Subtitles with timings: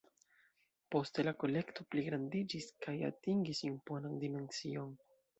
[0.93, 4.89] Poste la kolekto pligrandiĝis kaj atingis imponan dimension.